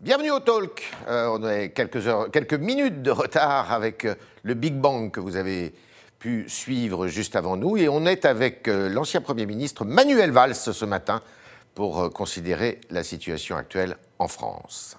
[0.00, 0.84] Bienvenue au Talk.
[1.08, 5.18] Euh, on a quelques, heures, quelques minutes de retard avec euh, le Big Bang que
[5.18, 5.74] vous avez
[6.20, 7.76] pu suivre juste avant nous.
[7.76, 11.20] Et on est avec euh, l'ancien Premier ministre Manuel Valls ce matin
[11.74, 14.96] pour considérer la situation actuelle en France.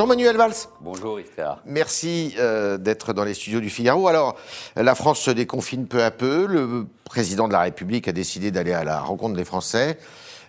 [0.00, 0.54] Jean-Manuel Valls.
[0.80, 1.26] Bonjour Yves
[1.66, 4.08] Merci euh, d'être dans les studios du Figaro.
[4.08, 4.34] Alors,
[4.74, 6.46] la France se déconfine peu à peu.
[6.46, 9.98] Le président de la République a décidé d'aller à la rencontre des Français.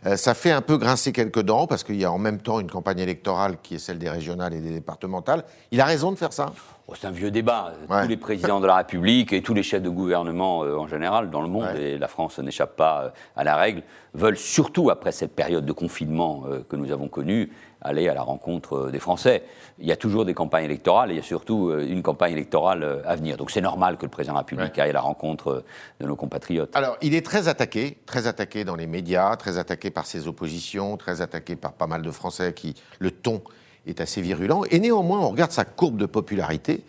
[0.06, 2.62] Euh, ça fait un peu grincer quelques dents parce qu'il y a en même temps
[2.62, 5.44] une campagne électorale qui est celle des régionales et des départementales.
[5.72, 6.54] Il a raison de faire ça
[6.96, 7.74] C'est un vieux débat.
[7.90, 8.04] Ouais.
[8.04, 11.30] Tous les présidents de la République et tous les chefs de gouvernement euh, en général
[11.30, 11.82] dans le monde, Ouais.
[11.94, 15.72] et la France n'échappe pas euh, à la règle, veulent surtout, après cette période de
[15.72, 17.52] confinement euh, que nous avons connue,
[17.82, 19.44] aller à la rencontre des Français.
[19.80, 23.02] Il y a toujours des campagnes électorales et il y a surtout une campagne électorale
[23.06, 23.38] à venir.
[23.38, 24.82] Donc c'est normal que le président de la République Ouais.
[24.82, 25.64] aille à la rencontre
[26.00, 26.76] de nos compatriotes.
[26.76, 30.96] Alors, il est très attaqué, très attaqué dans les médias, très attaqué par ses oppositions,
[30.98, 33.42] très attaqué par pas mal de Français qui, le ton
[33.88, 34.64] est assez virulent.
[34.70, 36.84] Et néanmoins, on regarde sa courbe de popularité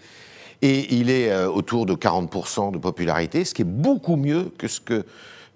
[0.62, 4.68] et il est euh, autour de 40% de popularité, ce qui est beaucoup mieux que
[4.68, 5.04] ce que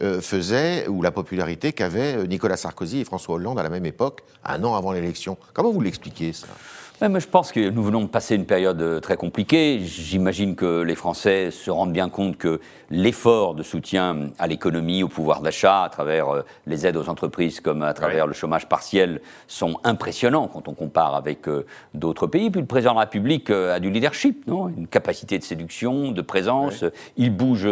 [0.02, 3.86] euh, faisait ou la popularité qu'avaient euh, Nicolas Sarkozy et François Hollande à la même
[3.86, 5.38] époque, un an avant l'élection.
[5.54, 6.48] Comment vous l'expliquez ça?
[6.98, 9.80] Je pense que nous venons de passer une période euh, très compliquée.
[9.80, 12.58] J'imagine que les Français se rendent bien compte que
[12.90, 17.60] l'effort de soutien à l'économie, au pouvoir d'achat, à travers euh, les aides aux entreprises
[17.60, 18.28] comme à travers Ouais.
[18.28, 22.50] le chômage partiel, sont impressionnants quand on compare avec euh, d'autres pays.
[22.50, 24.68] Puis le président de la République a du leadership, non?
[24.68, 26.80] Une capacité de séduction, de présence.
[26.80, 26.92] Ouais.
[27.18, 27.68] Il bouge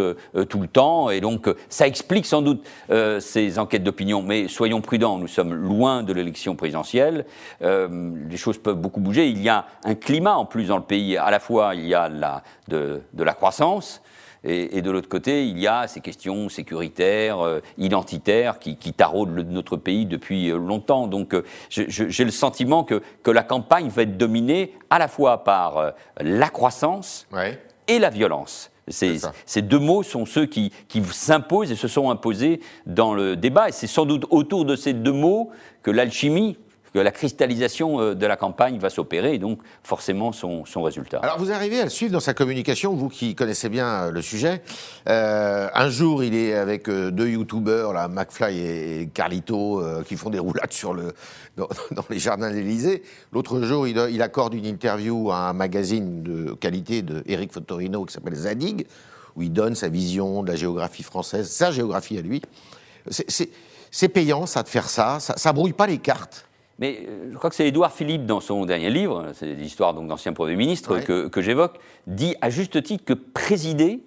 [0.50, 4.22] tout le temps et donc ça explique sans doute euh, ces enquêtes d'opinion.
[4.22, 7.24] Mais soyons prudents, nous sommes loin de l'élection présidentielle.
[7.62, 9.13] Euh, les choses peuvent beaucoup bouger.
[9.22, 11.16] Il y a un climat en plus dans le pays.
[11.16, 14.02] À la fois, il y a la, de, de la croissance.
[14.46, 18.92] Et, et de l'autre côté, il y a ces questions sécuritaires, euh, identitaires, qui, qui
[18.92, 21.06] taraudent notre pays depuis euh, longtemps.
[21.06, 25.44] Donc, euh, j'ai le sentiment que, que la campagne va être dominée à la fois
[25.44, 25.90] par euh,
[26.20, 27.58] la croissance ouais.
[27.88, 28.70] et la violence.
[28.86, 33.70] Ces, deux mots sont ceux qui, qui s'imposent et se sont imposés dans le débat.
[33.70, 35.52] Et c'est sans doute autour de ces deux mots
[35.82, 36.58] que l'alchimie,
[36.94, 41.18] que la cristallisation euh, de la campagne va s'opérer, et donc forcément son, son résultat.
[41.18, 44.22] Alors vous arrivez à le suivre dans sa communication, vous qui connaissez bien euh, le
[44.22, 44.62] sujet.
[45.08, 50.72] Euh, un jour, il est avec deux youtubeurs, McFly et Carlito, qui font des roulades
[50.72, 51.14] sur le,
[51.56, 51.68] dans,
[52.08, 53.00] les jardins de.
[53.32, 58.14] L'autre jour, il, accorde une interview à un magazine de qualité de Eric Fotorino qui
[58.14, 58.86] s'appelle Zadig,
[59.34, 62.40] où il donne sa vision de la géographie française, sa géographie à lui.
[63.10, 66.46] C'est payant, ça, de faire ça, ça, ça brouille pas les cartes.
[66.78, 70.32] Mais euh, je crois que c'est Édouard Philippe, dans son dernier livre, c'est l'histoire d'anciens
[70.32, 71.02] premiers ministres Ouais.
[71.04, 74.00] que, que j'évoque, dit à juste titre que présider,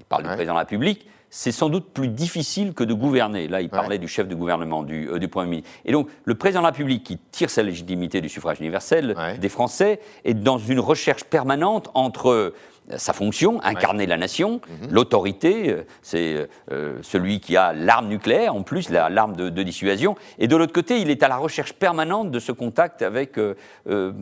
[0.00, 0.28] il parle Ouais.
[0.30, 3.48] du président de la République, c'est sans doute plus difficile que de gouverner.
[3.48, 3.98] Là, il parlait Ouais.
[3.98, 5.70] du chef de gouvernement, du, euh, du Premier ministre.
[5.84, 9.48] Et donc, le président de la République, qui tire sa légitimité du suffrage universel des
[9.50, 12.54] Français, est dans une recherche permanente entre
[12.96, 14.88] sa fonction, incarner la nation, Mhm.
[14.92, 19.62] l'autorité, euh, c'est euh, celui qui a l'arme nucléaire, en plus, la- l'arme de, de
[19.62, 23.38] dissuasion, et de l'autre côté, il est à la recherche permanente de ce contact avec,
[23.38, 23.54] euh,
[23.88, 24.12] euh,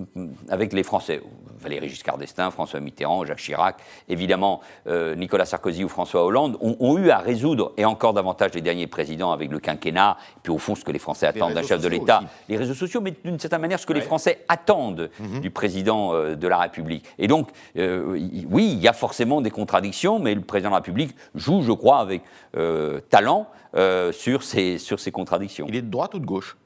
[0.48, 1.20] avec les Français.
[1.60, 3.76] Valéry Giscard d'Estaing, François Mitterrand, Jacques Chirac,
[4.08, 8.52] évidemment, euh, Nicolas Sarkozy ou François Hollande ont, ont eu à résoudre, et encore davantage
[8.54, 11.54] les derniers présidents avec le quinquennat, et puis au fond, ce que les Français attendent
[11.54, 14.06] d'un chef de l'État, les réseaux sociaux, mais d'une certaine manière, ce que les.
[14.06, 15.40] Français attendent Mhm.
[15.40, 17.04] du président euh, de la République.
[17.18, 18.16] Et donc, euh,
[18.56, 21.72] oui, il y a forcément des contradictions, mais le président de la République joue, je
[21.72, 22.22] crois, avec
[22.56, 25.66] euh, talent euh, sur, ces, sur ces contradictions.
[25.68, 26.56] Il est de droite ou de gauche?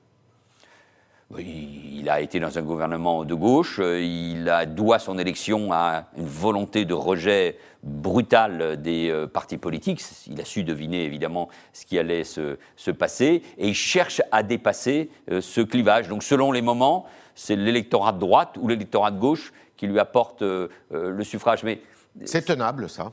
[1.32, 5.72] Oui, il a été dans un gouvernement de gauche, euh, il a, doit son élection
[5.72, 10.00] à une volonté de rejet brutal des euh, partis politiques.
[10.28, 14.44] Il a su deviner évidemment ce qui allait se, se passer et il cherche à
[14.44, 16.06] dépasser euh, ce clivage.
[16.06, 20.42] Donc selon les moments, c'est l'électorat de droite ou l'électorat de gauche qui lui apporte
[20.42, 21.64] euh, euh, le suffrage.
[21.64, 21.80] Mais
[22.26, 23.10] C'est tenable, ça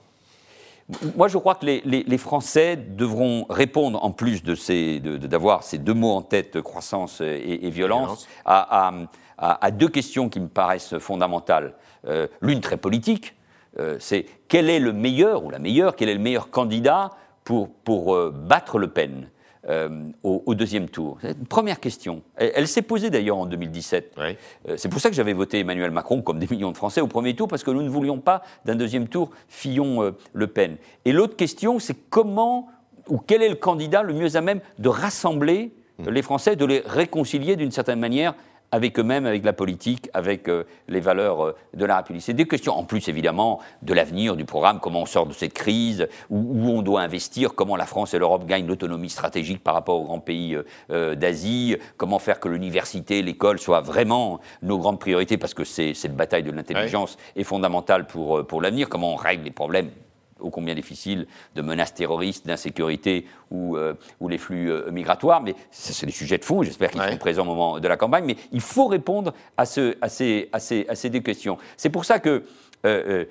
[1.17, 5.17] moi, je crois que les, les- les Français devront répondre, en plus de ces- de-
[5.17, 8.28] de- d'avoir ces deux mots en tête, croissance et, et violence, Violence.
[8.46, 8.93] à, à-
[9.37, 11.73] à- à deux questions qui me paraissent fondamentales.
[12.08, 13.35] Euh, L'une très politique,
[13.79, 17.11] euh, c'est quel est le meilleur ou la meilleure, quel est le meilleur candidat
[17.43, 19.29] pour, pour euh, battre Le Pen?
[19.69, 22.22] Euh, au, au deuxième tour C'est une Première question.
[22.35, 24.14] Elle, elle s'est posée d'ailleurs en 2017.
[24.17, 24.37] Oui.
[24.69, 27.08] Euh, C'est pour ça que j'avais voté Emmanuel Macron, comme des millions de Français, au
[27.08, 30.78] premier tour, parce que nous ne voulions pas d'un deuxième tour Fillon-Le Pen.
[31.05, 32.69] Et l'autre question, c'est comment
[33.08, 35.72] ou quel est le candidat le mieux à même de rassembler
[36.05, 38.35] les Français, de les réconcilier d'une certaine manière
[38.72, 42.23] avec eux-mêmes, avec la politique, avec euh, les valeurs euh, de la République.
[42.23, 45.53] C'est des questions, en plus évidemment, de l'avenir du programme, comment on sort de cette
[45.53, 49.99] crise, où, on doit investir, comment la France et l'Europe gagnent l'autonomie stratégique par rapport
[49.99, 50.58] aux grands pays
[50.91, 56.16] euh, d'Asie, comment faire que l'université, l'école soient vraiment nos grandes priorités, parce que cette
[56.16, 59.90] bataille de l'intelligence est fondamentale pour, pour l'avenir, comment on règle les problèmes
[60.39, 65.41] ô combien difficile de menaces terroristes, d'insécurité ou, euh, ou, les flux euh, migratoires.
[65.41, 68.25] Mais c'est des sujets de fond, j'espère qu'ils seront présents au moment de la campagne.
[68.25, 71.57] Mais il faut répondre à, ce, à, ces, à, ces, à ces, deux questions.
[71.75, 72.43] C'est pour ça que
[72.85, 73.25] euh,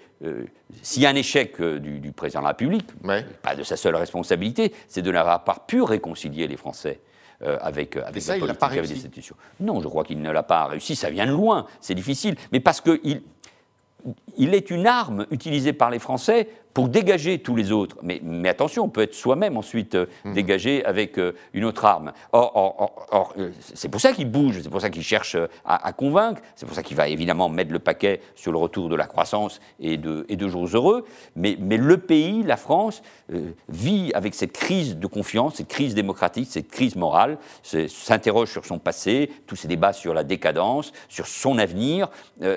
[0.82, 2.88] s'il y a un échec du, président de la République,
[3.42, 7.00] pas de sa seule responsabilité, c'est de n'avoir pas pu réconcilier les Français.
[7.60, 9.36] avec, avec ça, politique, avec les institutions.
[9.60, 10.96] Non, je crois qu'il ne l'a pas réussi.
[10.96, 12.34] Ça vient de loin, c'est difficile.
[12.50, 13.22] Mais parce qu'il
[14.36, 17.96] il est une arme utilisée par les Français pour dégager tous les autres.
[18.02, 20.34] Mais, mais attention, on peut être soi-même ensuite euh, mhm.
[20.34, 22.12] dégagé avec euh, une autre arme.
[22.32, 26.66] Or, euh, c'est pour ça qu'il bouge, c'est pour ça qu'il cherche à, convaincre, c'est
[26.66, 29.96] pour ça qu'il va évidemment mettre le paquet sur le retour de la croissance et
[29.96, 31.06] de, et de jours heureux.
[31.34, 33.02] Mais, mais, le pays, la France,
[33.70, 38.78] vit avec cette crise de confiance, cette crise démocratique, cette crise morale, s'interroge sur son
[38.78, 42.08] passé, tous ces débats sur la décadence, sur son avenir.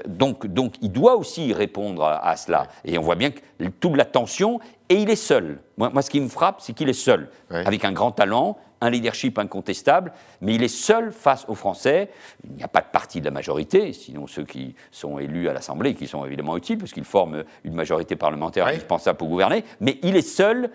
[0.06, 2.68] donc, donc il doit aussi répondre à, à cela.
[2.84, 3.40] Et on voit bien que
[3.80, 4.60] tout la tension,
[4.90, 5.60] et il est seul.
[5.78, 9.38] Moi, ce qui me frappe, c'est qu'il est seul, avec un grand talent, un leadership
[9.38, 12.10] incontestable, mais il est seul face aux Français.
[12.44, 15.54] Il n'y a pas de parti de la majorité, sinon ceux qui sont élus à
[15.54, 20.00] l'Assemblée, qui sont évidemment utiles, parce qu'ils forment une majorité parlementaire indispensable pour gouverner, mais
[20.04, 20.70] il est seul.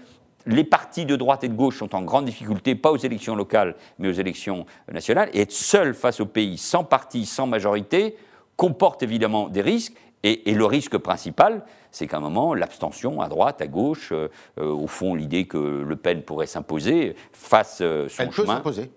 [0.46, 3.76] Les partis de droite et de gauche sont en grande difficulté, pas aux élections locales,
[3.98, 8.16] mais aux élections nationales, et être seul face au pays, sans parti, sans majorité,
[8.56, 9.94] comporte évidemment des risques,
[10.24, 14.68] et, le risque principal, c'est qu'à un moment, l'abstention à droite, à gauche, euh, euh,
[14.68, 18.46] au fond, l'idée que Le Pen pourrait s'imposer, fasse euh, son Elle chemin.
[18.46, 18.90] peut s'imposer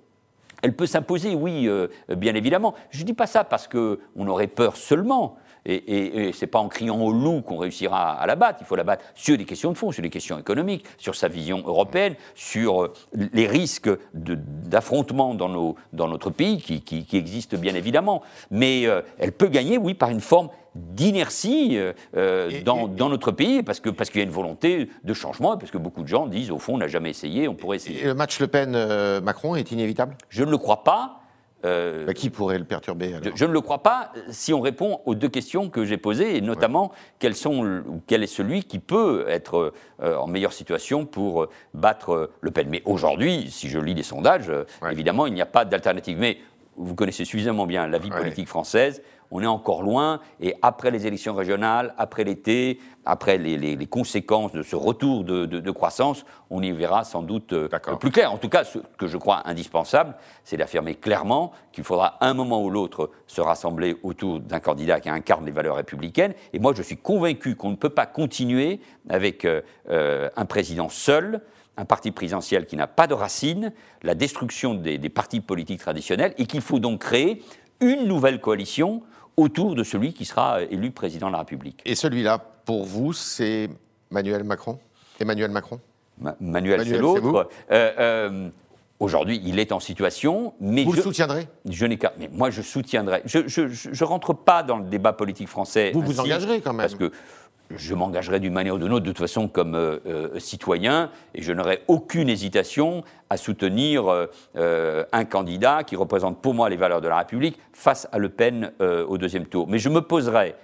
[0.64, 1.70] Elle peut s'imposer, oui,
[2.10, 2.74] bien évidemment.
[2.90, 5.38] Je ne dis pas ça parce qu'on aurait peur seulement.
[5.70, 8.60] Et, et, ce n'est pas en criant au loup qu'on réussira à la battre.
[8.62, 11.28] Il faut la battre sur des questions de fond, sur des questions économiques, sur sa
[11.28, 18.24] vision européenne, sur les risques d'affrontement dans, dans, notre pays qui, qui, existent bien évidemment.
[18.50, 18.84] Mais
[19.20, 23.94] elle peut gagner, oui, par une forme d'inertie euh, euh, dans, notre pays, parce qu'il
[23.94, 26.60] parce qu'il y a une volonté de changement, parce que beaucoup de gens disent, au
[26.60, 28.02] fond, on n'a jamais essayé, on pourrait essayer.
[28.02, 30.16] Et le match Le Pen-Macron est inévitable?
[30.30, 31.22] Je ne le crois pas.
[31.66, 35.16] Euh, bah, qui pourrait le perturber je, ne le crois pas si on répond aux
[35.16, 39.74] deux questions que j'ai posées, et notamment quels sont, quel est celui qui peut être
[40.00, 42.68] en meilleure situation pour battre Le Pen.
[42.70, 44.52] Mais aujourd'hui, si je lis les sondages,
[44.92, 46.20] évidemment, il n'y a pas d'alternative.
[46.20, 46.38] Mais
[46.78, 49.02] vous connaissez suffisamment bien la vie politique française
[49.32, 50.20] on est encore loin.
[50.40, 56.26] Et après les élections régionales, après l'été, après les, conséquences de ce retour de, croissance,
[56.50, 57.70] on y verra sans doute euh,
[58.00, 58.32] plus clair.
[58.32, 62.64] En tout cas, ce que je crois indispensable, c'est d'affirmer clairement qu'il faudra un moment
[62.64, 66.34] ou l'autre se rassembler autour d'un candidat qui incarne les valeurs républicaines.
[66.54, 70.90] Et moi, je suis convaincu qu'on ne peut pas continuer avec euh, euh, un président
[70.90, 71.42] seul
[71.80, 73.72] un parti présidentiel qui n'a pas de racines,
[74.02, 77.44] la destruction des partis politiques traditionnels, et qu'il faut donc créer
[77.80, 79.04] une nouvelle coalition
[79.38, 81.82] autour de celui qui sera euh, élu président de la République.
[81.86, 83.70] Et celui-là, pour vous, c'est
[84.12, 84.80] Emmanuel Macron?
[85.20, 85.80] Emmanuel Macron?
[86.42, 87.48] Manuel, c'est l'autre.
[87.72, 88.50] Euh, euh,
[89.00, 91.48] aujourd'hui, il est en situation, mais vous le soutiendrez?
[91.70, 92.14] Je n'ai qu'à.
[92.18, 93.22] Mais moi, je soutiendrai.
[93.26, 95.92] Je ne rentre pas dans le débat politique français.
[95.94, 96.88] Vous vous engagerez quand même.
[96.88, 97.12] Parce que
[97.76, 101.42] je m'engagerai d'une manière ou d'une autre, de toute façon, comme euh, euh, citoyen, et
[101.42, 107.02] je n'aurai aucune hésitation à soutenir euh, un candidat qui représente pour moi les valeurs
[107.02, 109.68] de la République face à Le Pen au deuxième tour.
[109.68, 110.56] Mais je me poserai,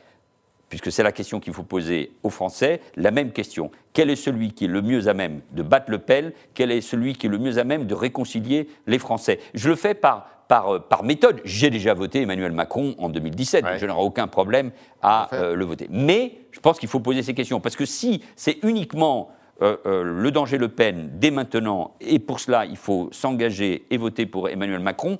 [0.69, 3.69] puisque c'est la question qu'il faut poser aux Français, la même question.
[3.91, 6.31] Quel est celui qui est le mieux à même de battre Le Pen?
[6.53, 9.39] Quel est celui qui est le mieux à même de réconcilier les Français?
[9.53, 11.41] Je le fais par euh, par, méthode.
[11.45, 14.71] J'ai déjà voté Emmanuel Macron en 2017, je n'aurai aucun problème
[15.01, 15.87] à euh, le voter.
[15.89, 19.29] Mais je pense qu'il faut poser ces questions, parce que si c'est uniquement
[19.61, 24.25] euh, le danger Le Pen dès maintenant, et pour cela il faut s'engager et voter
[24.25, 25.17] pour Emmanuel Macron,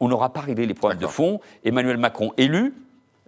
[0.00, 1.40] on n'aura pas réglé les problèmes de fond.
[1.64, 2.74] Emmanuel Macron élu,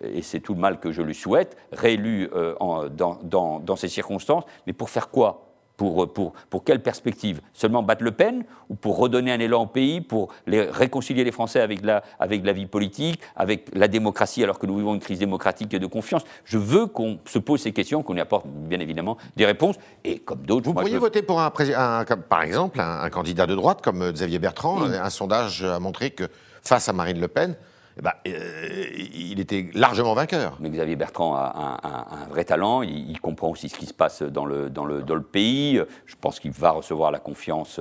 [0.02, 2.28] et c'est tout le mal que je lui souhaite, réélu
[2.60, 5.49] dans, dans ces circonstances, mais pour faire quoi?
[5.80, 7.40] Pour, pour, pour, quelle perspective?
[7.54, 11.32] Seulement battre Le Pen ou pour redonner un élan au pays, pour les, réconcilier les
[11.32, 15.00] Français avec la, avec la vie politique, avec la démocratie, alors que nous vivons une
[15.00, 16.22] crise démocratique et de confiance?
[16.44, 19.76] Je veux qu'on se pose ces questions, qu'on y apporte bien évidemment des réponses.
[20.04, 20.66] Et comme d'autres.
[20.66, 24.82] Vous pourriez voter pour un, un, par exemple un, candidat de droite comme Xavier Bertrand.
[24.82, 26.24] Un sondage a montré que
[26.60, 27.56] face à Marine Le Pen,
[27.98, 30.56] eh ben, euh, il était largement vainqueur.
[30.60, 31.80] Mais Xavier Bertrand a
[32.12, 35.14] un, vrai talent, il, comprend aussi ce qui se passe dans le, dans le, dans
[35.14, 35.80] le pays.
[36.06, 37.80] Je pense qu'il va recevoir la confiance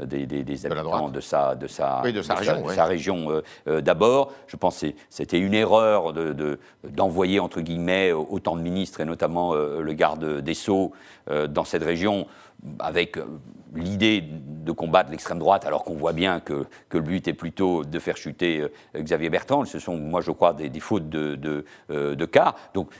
[0.00, 4.32] euh, des, des, habitants de, sa, de, sa, de, sa, région, euh, euh, d'abord.
[4.46, 6.12] Je pense que c'était une erreur
[6.84, 10.92] d'envoyer, de, entre guillemets, autant de ministres, et notamment le garde des Sceaux,
[11.48, 12.26] dans cette région
[12.78, 13.24] avec euh,
[13.74, 17.84] l'idée de combattre l'extrême droite, alors qu'on voit bien que, que, le but est plutôt
[17.84, 19.64] de faire chuter euh, Xavier Bertrand.
[19.64, 22.54] Ce sont, moi, je crois, des, des fautes de, de, euh, de, cas.
[22.74, 22.90] Donc,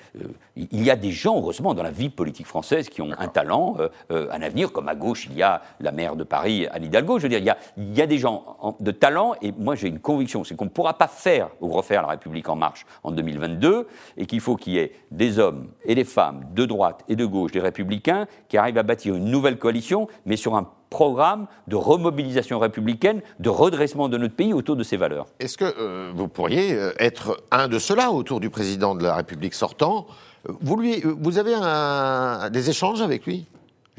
[0.57, 3.76] il y a des gens, heureusement, dans la vie politique française qui ont un talent,
[4.11, 7.18] un avenir, comme à gauche, il y a la maire de Paris, Anne Hidalgo.
[7.18, 9.76] Je veux dire, il y a, il y a des gens de talent, et moi,
[9.76, 12.85] j'ai une conviction, c'est qu'on ne pourra pas faire ou refaire la République en marche
[13.04, 17.04] en 2022, et qu'il faut qu'il y ait des hommes et des femmes de droite
[17.09, 20.68] et de gauche, des républicains, qui arrivent à bâtir une nouvelle coalition, mais sur un
[20.90, 25.26] programme de remobilisation républicaine, de redressement de notre pays autour de ses valeurs.
[25.38, 29.14] Est-ce que euh, vous pourriez euh, être un de ceux-là autour du président de la
[29.14, 30.06] République sortant?
[30.49, 31.54] Vous, lui, vous avez
[32.50, 33.47] des échanges avec lui?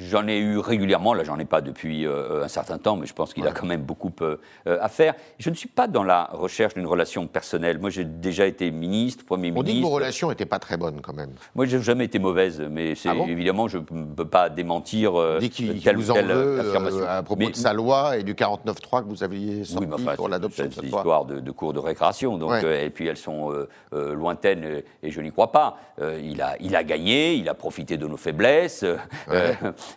[0.09, 3.13] J'en ai eu régulièrement, là j'en ai pas depuis euh, un certain temps, mais je
[3.13, 5.13] pense qu'il a quand même beaucoup euh, à faire.
[5.37, 7.79] Je ne suis pas dans la recherche d'une relation personnelle.
[7.79, 9.59] Moi j'ai déjà été ministre, Premier ministre.
[9.59, 11.31] On dit que vos relations n'étaient pas très bonnes quand même.
[11.55, 13.83] Moi j'ai jamais été mauvaise, mais c'est ah évidemment je ne
[14.15, 15.49] peux pas démentir euh, dit
[15.83, 17.05] telle vous en veut, affirmation.
[17.07, 20.69] à propos de sa loi et du 49.3 que vous aviez sorti pour l'adoption de
[20.73, 20.91] cette loi.
[20.91, 23.51] C'est histoire de, cours de récréation, donc, et puis elles sont
[23.91, 25.77] lointaines et je n'y crois pas.
[25.99, 28.85] il, a, il a gagné, il a profité de nos faiblesses.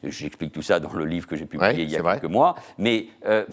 [0.02, 2.56] J'explique tout ça dans le livre que j'ai publié il y a quelques mois.
[2.78, 3.44] Mais, euh,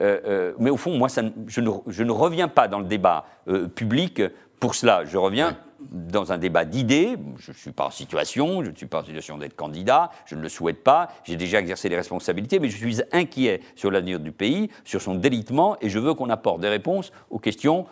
[0.00, 2.86] euh, euh, mais au fond, moi, ça, je, ne, je, ne, reviens pas dans le
[2.86, 3.26] débat
[3.74, 4.22] public
[4.58, 5.04] pour cela.
[5.04, 5.56] Je reviens
[5.90, 7.16] dans un débat d'idées.
[7.38, 10.34] Je ne suis pas en situation, je ne suis pas en situation d'être candidat, je
[10.34, 11.08] ne le souhaite pas.
[11.24, 15.14] J'ai déjà exercé les responsabilités, mais je suis inquiet sur l'avenir du pays, sur son
[15.14, 17.86] délitement, et je veux qu'on apporte des réponses aux questions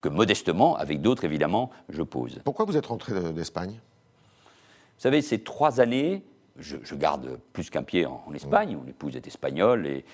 [0.00, 2.40] que modestement, avec d'autres évidemment, je pose.
[2.44, 3.72] Pourquoi vous êtes rentré d'Espagne?
[3.72, 6.22] Vous savez, ces trois années
[6.60, 10.04] je, garde plus qu'un pied en, Espagne, mon épouse est espagnole et,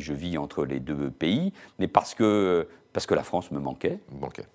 [0.00, 3.98] je vis entre les deux pays, mais parce que, parce que la France me manquait,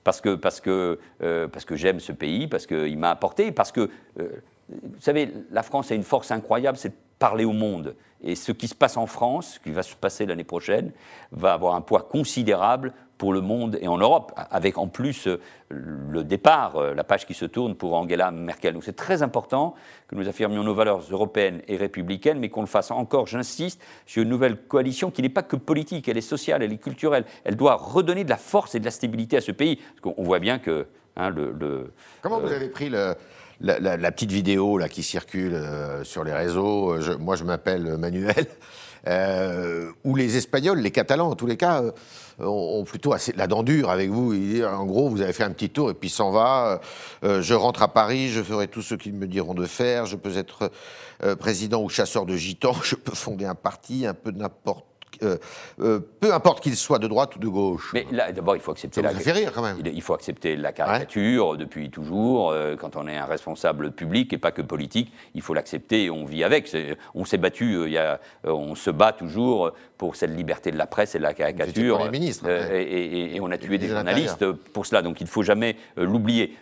[0.03, 3.71] parce que, parce que, euh, parce que j'aime ce pays, parce qu'il m'a apporté, parce
[3.71, 4.29] que, euh,
[4.69, 7.95] vous savez, la France a une force incroyable, c'est de parler au monde.
[8.21, 10.91] Et ce qui se passe en France, ce qui va se passer l'année prochaine,
[11.31, 15.41] va avoir un poids considérable pour le monde et en Europe, avec en plus euh,
[15.69, 18.73] le départ, euh, la page qui se tourne pour Angela Merkel.
[18.73, 19.75] Donc c'est très important
[20.07, 24.23] que nous affirmions nos valeurs européennes et républicaines, mais qu'on le fasse encore, j'insiste, sur
[24.23, 27.25] une nouvelle coalition qui n'est pas que politique, elle est sociale, elle est culturelle.
[27.43, 29.75] Elle doit redonner de la force et de la stabilité à ce pays.
[29.75, 33.15] Parce qu'on voit bien que hein, le, Comment vous euh, avez pris le,
[33.59, 35.61] la, petite vidéo là, qui circule
[36.03, 36.95] sur les réseaux?
[37.19, 38.47] Moi, je m'appelle Manuel.
[39.07, 41.83] Où les Espagnols, les Catalans en tous les cas,
[42.39, 44.33] ont plutôt assez la dent dure avec vous.
[44.63, 46.79] En gros, vous avez fait un petit tour et puis s'en va.
[47.23, 50.05] Euh, je rentre à Paris, je ferai tout ce qu'ils me diront de faire.
[50.05, 50.71] Je peux être
[51.23, 52.75] euh, président ou chasseur de gitans.
[52.83, 54.85] Je peux fonder un parti, un peu n'importe
[55.23, 55.37] euh,
[55.81, 57.91] euh, peu importe qu'il soit de droite ou de gauche.
[57.93, 59.11] Mais d'abord, il faut accepter la.
[59.11, 59.77] fait rire quand même.
[59.85, 62.51] Il, faut accepter la caricature depuis toujours.
[62.51, 66.09] Euh, quand on est un responsable public et pas que politique, il faut l'accepter et
[66.09, 66.75] on vit avec.
[67.15, 70.87] On s'est battu, il y a, on se bat toujours pour cette liberté de la
[70.87, 72.09] presse et de la caricature.
[72.09, 75.01] Ministre, et, et, on a tué des journalistes pour cela.
[75.01, 76.57] Donc il ne faut jamais l'oublier.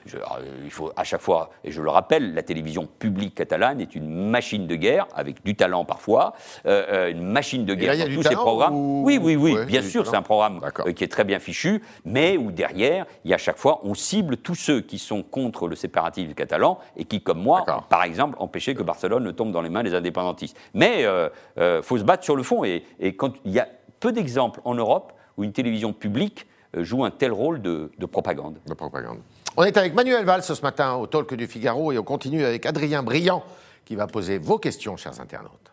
[0.64, 4.30] Il faut à chaque fois, et je le rappelle, la télévision publique catalane est une
[4.30, 6.34] machine de guerre avec du talent parfois,
[6.66, 10.62] une machine de guerre dans tous ces oui, oui, oui, bien sûr, c'est un programme
[10.86, 13.80] euh, qui est très bien fichu, mais où derrière, il y a à chaque fois,
[13.84, 18.04] on cible tous ceux qui sont contre le séparatisme catalan et qui, comme moi, par
[18.04, 20.58] exemple, empêcher que Barcelone ne tombe dans les mains des indépendantistes.
[20.74, 21.30] Mais il euh,
[21.60, 22.84] euh, faut se battre sur le fond, et,
[23.16, 23.68] quand il y a
[24.00, 28.58] peu d'exemples en Europe où une télévision publique joue un tel rôle de, de propagande.
[28.68, 29.20] De propagande.
[29.56, 32.66] On est avec Manuel Valls ce matin au Talk du Figaro et on continue avec
[32.66, 33.44] Adrien Briand
[33.86, 35.67] qui va poser vos questions, chers internautes.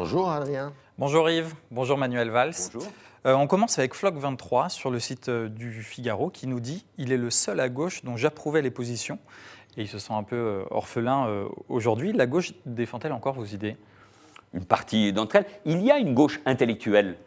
[0.00, 0.72] Bonjour Adrien.
[0.96, 2.54] Bonjour Yves, bonjour Manuel Valls.
[2.72, 2.90] Bonjour.
[3.26, 7.12] Euh, on commence avec Floc23 sur le site euh, du Figaro qui nous dit Il
[7.12, 9.18] est le seul à gauche dont j'approuvais les positions.
[9.76, 12.14] Et il se sent un peu euh, orphelin aujourd'hui.
[12.14, 13.76] La gauche défend-elle encore vos idées?
[14.54, 15.46] Une partie d'entre elles.
[15.66, 17.18] Il y a une gauche intellectuelle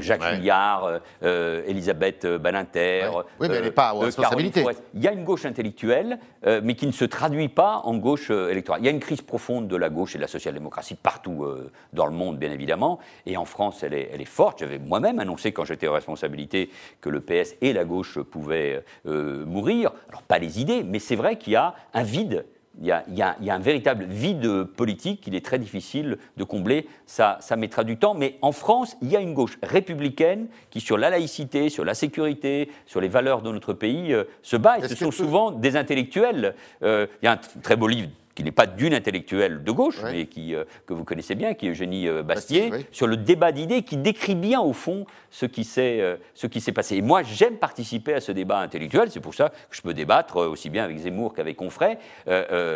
[0.00, 0.50] Jacques ouais.
[0.50, 3.10] Euh, euh, Elisabeth Balinter.
[3.40, 4.64] Oui, mais elle n'est pas aux responsabilités.
[4.94, 8.82] Il y a une gauche intellectuelle, mais qui ne se traduit pas en gauche électorale.
[8.82, 11.46] Il y a une crise profonde de la gauche et de la social-démocratie partout
[11.92, 12.98] dans le monde, bien évidemment.
[13.26, 14.60] Et en France, elle est, elle est forte.
[14.60, 16.70] J'avais moi-même annoncé, quand j'étais aux responsabilités,
[17.00, 19.92] que le PS et la gauche pouvaient mourir.
[20.08, 22.44] Alors, pas les idées, mais c'est vrai qu'il y a un vide
[22.80, 26.86] il y, a, un véritable vide politique qu'il est très difficile de combler.
[27.06, 30.80] Ça, ça mettra du temps, mais en France, il y a une gauche républicaine qui,
[30.80, 34.78] sur la laïcité, sur la sécurité, sur les valeurs de notre pays, se bat.
[34.78, 36.54] Et ce sont souvent des intellectuels.
[36.82, 40.26] il y a un très beau livre qui n'est pas d'une intellectuelle de gauche, mais
[40.26, 43.82] qui, euh, que vous connaissez bien, qui est Eugénie euh, Bastier, sur le débat d'idées,
[43.82, 46.94] qui décrit bien au fond ce qui s'est euh, passé.
[46.94, 50.36] Et moi, j'aime participer à ce débat intellectuel, c'est pour ça que je peux débattre
[50.36, 51.98] aussi bien avec Zemmour qu'avec Confray,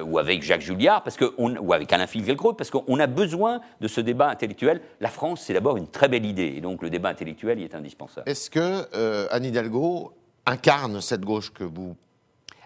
[0.05, 3.87] ou avec Jacques Julliard, parce que ou avec Alain Finkielkraut, parce qu'on a besoin de
[3.87, 4.81] ce débat intellectuel.
[5.01, 7.77] La France, c'est d'abord une très belle idée, et donc le débat intellectuel y est
[7.77, 8.29] indispensable.
[8.29, 10.13] Est-ce que Anne Hidalgo
[10.45, 11.95] incarne cette gauche que vous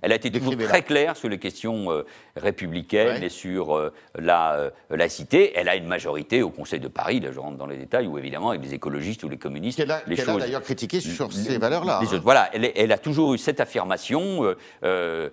[0.03, 2.05] elle a été toujours très claire sur les questions euh,
[2.37, 5.53] républicaines et sur euh, la euh, laïcité.
[5.57, 8.19] Elle a une majorité au Conseil de Paris, là je rentre dans les détails, où
[8.19, 10.03] évidemment avec les écologistes ou les communistes, qu'elle a,
[10.39, 12.01] d'ailleurs critiqué sur ces valeurs-là.
[12.03, 12.21] Hein.
[12.23, 15.33] Voilà, elle, a toujours eu cette affirmation que,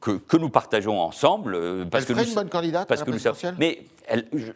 [0.00, 1.86] que, nous partageons ensemble.
[1.90, 3.18] Parce elle que une bonne candidate parce que nous
[3.58, 3.80] Mais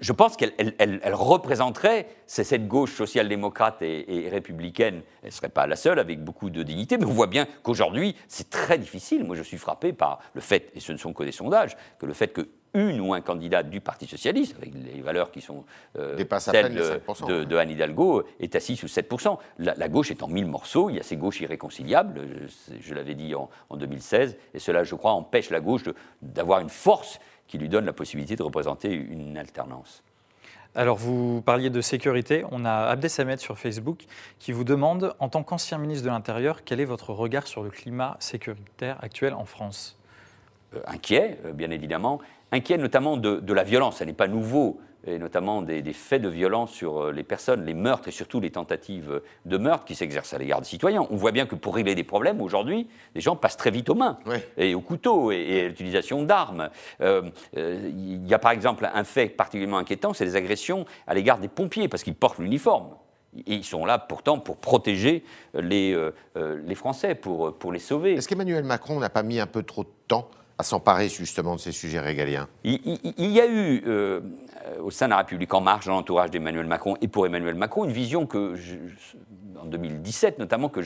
[0.00, 5.76] je pense qu'elle elle, représenterait, cette gauche social-démocrate et, républicaine, elle ne serait pas la
[5.76, 9.23] seule, avec beaucoup de dignité, mais on voit bien qu'aujourd'hui, c'est très difficile.
[9.24, 12.06] Moi, je suis frappé par le fait, et ce ne sont que des sondages, que
[12.06, 15.64] le fait que une ou un candidat du Parti socialiste, avec les valeurs qui sont
[15.96, 20.28] euh, celles de, de, Anne Hidalgo, est à 6 ou 7% la, gauche est en
[20.28, 22.20] mille morceaux, il y a ces gauches irréconciliables,
[22.80, 25.84] je, l'avais dit en, en, 2016, et cela, je crois, empêche la gauche
[26.20, 30.02] d'avoir une force qui lui donne la possibilité de représenter une alternance.
[30.76, 32.44] Alors, vous parliez de sécurité.
[32.50, 34.06] On a Abdesamed sur Facebook
[34.40, 37.70] qui vous demande, en tant qu'ancien ministre de l'Intérieur, quel est votre regard sur le
[37.70, 39.96] climat sécuritaire actuel en France?
[40.74, 42.20] Euh, Inquiet, euh, bien évidemment.
[42.50, 43.98] Inquiet notamment de, de la violence.
[43.98, 47.74] Ce n'est pas nouveau et notamment des, faits de violence sur euh, les personnes, les
[47.74, 51.06] meurtres et surtout les tentatives de meurtre qui s'exercent à l'égard des citoyens.
[51.10, 53.94] On voit bien que pour régler des problèmes, aujourd'hui, les gens passent très vite aux
[53.94, 54.18] mains
[54.56, 56.70] et au couteau et, à l'utilisation d'armes.
[57.00, 57.22] Euh,
[57.56, 61.38] euh, il y a par exemple un fait particulièrement inquiétant, c'est les agressions à l'égard
[61.38, 62.88] des pompiers parce qu'ils portent l'uniforme.
[63.46, 65.98] Ils sont là pourtant pour protéger les,
[66.36, 68.12] les Français, pour, pour les sauver.
[68.12, 71.60] Est-ce qu'Emmanuel Macron n'a pas mis un peu trop de temps à s'emparer justement de
[71.60, 72.48] ces sujets régaliens.
[72.62, 72.80] Il,
[73.18, 74.20] y a eu, euh,
[74.80, 77.84] au sein de la République en marche, dans l'entourage d'Emmanuel Macron et pour Emmanuel Macron,
[77.84, 78.54] une vision que,
[79.60, 80.80] en 2017 notamment, que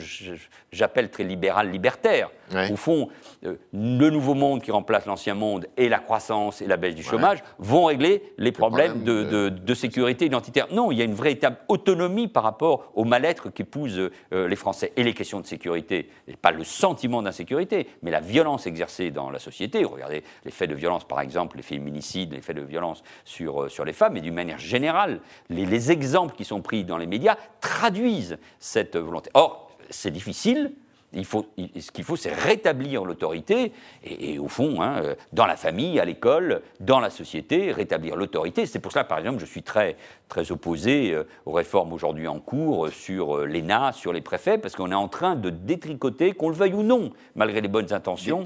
[0.71, 2.29] j'appelle très libéral-libertaire.
[2.71, 3.09] Au fond,
[3.45, 7.03] euh, le nouveau monde qui remplace l'ancien monde et la croissance et la baisse du
[7.03, 10.67] chômage vont régler les problèmes, de, sécurité identitaire.
[10.71, 14.91] Non, il y a une véritable autonomie par rapport au mal-être qu'épousent euh, les Français.
[14.97, 16.09] Et les questions de sécurité,
[16.41, 19.85] pas le sentiment d'insécurité, mais la violence exercée dans la société.
[19.85, 23.69] Regardez les faits de violence, par exemple, les féminicides, les faits de violence sur, euh,
[23.69, 27.07] sur les femmes, et d'une manière générale, les, les exemples qui sont pris dans les
[27.07, 29.29] médias traduisent cette volonté.
[29.33, 30.73] Or, c'est difficile
[31.13, 33.71] il faut, ce qu'il faut, c'est rétablir l'autorité,
[34.03, 38.65] et, au fond, hein, euh, dans la famille, à l'école, dans la société, rétablir l'autorité.
[38.65, 39.95] C'est pour ça, par exemple, je suis très,
[40.27, 44.75] très opposé euh, aux réformes aujourd'hui en cours euh, sur l'ENA, sur les préfets, parce
[44.75, 48.43] qu'on est en train de détricoter, qu'on le veuille ou non, malgré les bonnes intentions,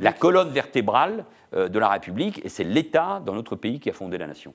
[0.00, 4.18] la, colonne vertébrale de la République, et c'est l'État dans notre pays qui a fondé
[4.18, 4.54] la nation.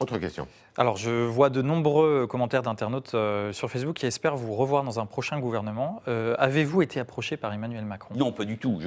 [0.00, 0.46] Autre question.
[0.78, 4.98] Alors, je vois de nombreux commentaires d'internautes euh, sur Facebook qui espèrent vous revoir dans
[5.00, 6.02] un prochain gouvernement.
[6.08, 8.14] Euh, avez-vous été approché par Emmanuel Macron?
[8.16, 8.80] Non, pas du tout.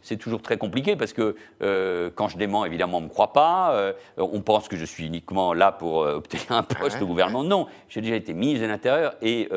[0.00, 3.34] c'est toujours très compliqué parce que euh, quand je dément, évidemment, on ne me croit
[3.34, 3.92] pas.
[4.16, 7.44] on pense que je suis uniquement là pour obtenir un poste au gouvernement.
[7.44, 9.48] Non, j'ai déjà été ministre de l'Intérieur et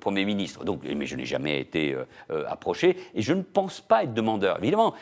[0.00, 0.64] Premier ministre.
[0.64, 1.96] Donc, mais je n'ai jamais été
[2.48, 4.58] approché et je ne pense pas être demandeur.
[4.58, 4.94] Évidemment,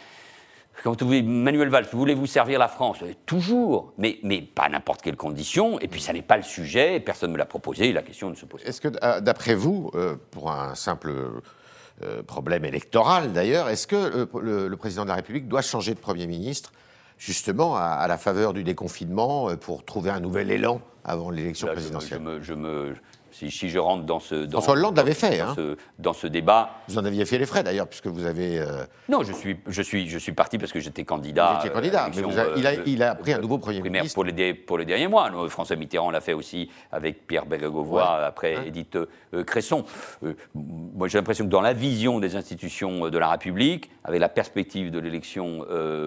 [0.82, 2.98] quand vous Manuel Valls, voulez-vous servir la France?
[3.24, 5.78] Toujours, mais, mais pas à n'importe quelle condition.
[5.80, 8.34] Et puis, ça n'est pas le sujet, personne ne me l'a proposé, la question ne
[8.34, 8.68] se pose pas.
[8.68, 11.12] Est-ce que, euh, d'après vous, euh, pour un simple
[12.02, 16.26] euh, problème électoral d'ailleurs, est-ce que le, président de la République doit changer de Premier
[16.26, 16.72] ministre
[17.18, 22.20] justement à, la faveur du déconfinement pour trouver un nouvel élan avant l'élection présidentielle?
[22.42, 22.94] je me,
[23.36, 24.34] si, je rentre dans ce.
[24.34, 25.38] Dans, François Hollande l'avait fait.
[25.38, 25.54] Dans, hein.
[25.56, 26.70] ce, dans, ce, débat.
[26.88, 28.58] Vous en aviez fait les frais d'ailleurs, puisque vous avez.
[28.58, 31.52] Euh, non, je suis, je, suis, je suis parti parce que j'étais candidat.
[31.52, 32.22] Vous étiez candidat, mais
[32.56, 34.14] il, a, il, a, pris un nouveau Premier ministre.
[34.14, 35.30] Pour les, pour les derniers mois.
[35.48, 39.84] François Mitterrand l'a fait aussi avec Pierre Bérégovoy, après Edith euh, Cresson.
[40.24, 44.28] Euh, moi, j'ai l'impression que dans la vision des institutions de la République, avec la
[44.28, 45.64] perspective de l'élection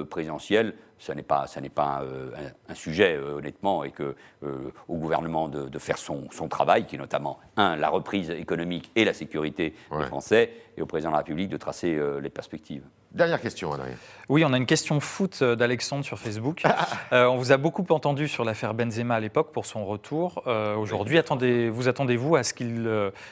[0.09, 2.29] présidentielle, ce n'est pas, ça n'est pas euh,
[2.67, 6.99] un, sujet, euh, honnêtement, et que euh, au gouvernement de, faire son, travail, qui est
[6.99, 7.18] notamment,
[7.57, 11.49] un, la reprise économique et la sécurité des Français, et au président de la République
[11.49, 12.83] de tracer les perspectives.
[13.11, 13.95] Dernière question, Adrien.
[14.29, 16.63] Oui, on a une question foot euh, d'Alexandre sur Facebook.
[17.11, 20.43] Euh, on vous a beaucoup entendu sur l'affaire Benzema à l'époque pour son retour.
[20.45, 22.87] Euh, aujourd'hui, attendez, vous attendez-vous à ce qu'il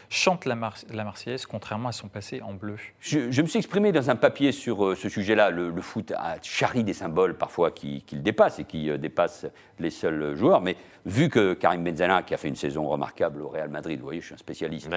[0.09, 0.57] chante la,
[0.91, 2.77] la, Marseillaise, contrairement à son passé en bleu?
[2.99, 5.51] Je, me suis exprimé dans un papier sur ce sujet-là.
[5.51, 9.45] Le, foot a charrie des symboles parfois qui, qui, le dépassent et qui dépassent
[9.77, 10.61] les seuls joueurs.
[10.61, 14.05] Mais vu que Karim Benzema, qui a fait une saison remarquable au Real Madrid, vous
[14.05, 14.89] voyez, je suis un spécialiste,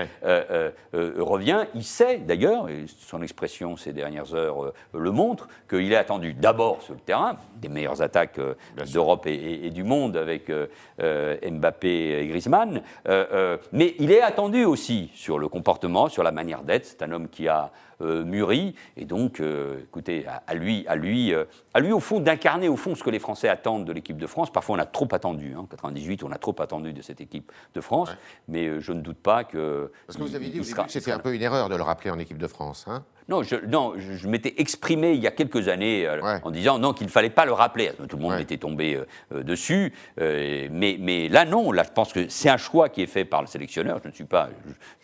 [0.94, 6.34] revient, il sait d'ailleurs, et son expression ces dernières heures le montre, qu'il est attendu
[6.34, 8.54] d'abord sur le terrain, des meilleures attaques euh,
[8.92, 10.66] d'Europe et, du monde avec euh,
[11.00, 12.82] euh, Mbappé et Griezmann,
[13.72, 16.84] mais il est attendu aussi sur le comportement, sur la manière d'être.
[16.84, 19.42] C'est un homme qui a mûri et donc,
[19.82, 21.34] écoutez, à, lui, à lui,
[21.74, 24.26] à lui au fond d'incarner au fond ce que les Français attendent de l'équipe de
[24.26, 24.50] France.
[24.50, 25.54] Parfois, on a trop attendu.
[25.54, 25.66] En hein.
[25.70, 28.16] 98, on a trop attendu de cette équipe de France,
[28.48, 29.92] mais je ne doute pas que.
[30.06, 32.18] Parce que vous avez dit que c'était un peu une erreur de le rappeler en
[32.18, 32.86] équipe de France.
[32.88, 36.80] Hein non, je, non, je, m'étais exprimé il y a quelques années euh, en disant
[36.80, 37.92] non qu'il ne fallait pas le rappeler.
[38.08, 41.70] Tout le monde était tombé euh, euh, dessus, mais, mais là non.
[41.70, 44.00] Là, je pense que c'est un choix qui est fait par le sélectionneur.
[44.02, 44.50] Je ne suis pas,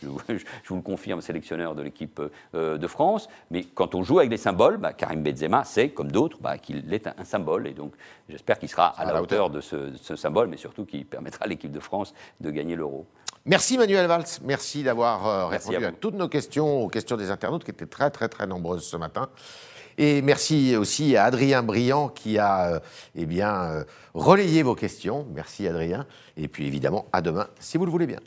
[0.02, 0.08] je,
[0.66, 2.20] vous le confirme, sélectionneur de l'équipe
[2.52, 3.28] de France.
[3.52, 6.92] Mais quand on joue avec des symboles, bah, Karim Benzema sait, comme d'autres, bah, qu'il
[6.92, 7.92] est un, symbole, et donc
[8.28, 11.44] j'espère qu'il sera à, la, hauteur, de ce, de ce symbole, mais surtout qu'il permettra
[11.44, 13.06] à l'équipe de France de gagner l'Euro.
[13.48, 17.62] Merci Manuel Valls, merci d'avoir euh, répondu à, toutes nos questions, aux questions des internautes
[17.62, 19.28] qui étaient très très très nombreuses ce matin.
[19.98, 22.80] Et merci aussi à Adrien Briand qui a euh,
[23.14, 25.28] eh bien, euh, relayé vos questions.
[25.32, 26.06] Merci Adrien.
[26.36, 28.18] Et puis évidemment, à demain si vous le voulez bien.